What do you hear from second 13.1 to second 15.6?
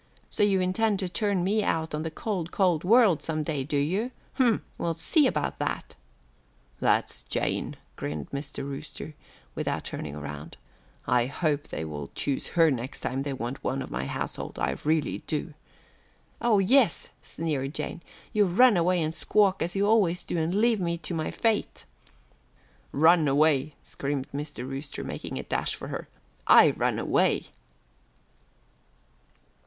they want one of my household, I really do."